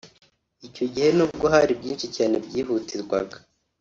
[0.67, 3.37] Icyo gihe n’ubwo hari byinshi cyane byihutirwaga